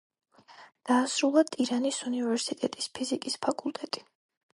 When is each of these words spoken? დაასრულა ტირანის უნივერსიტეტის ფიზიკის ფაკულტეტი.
დაასრულა 0.89 1.43
ტირანის 1.55 1.99
უნივერსიტეტის 2.11 2.89
ფიზიკის 2.97 3.37
ფაკულტეტი. 3.45 4.03